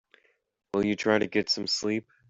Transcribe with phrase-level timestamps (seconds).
[0.73, 2.07] Will you try to get some sleep?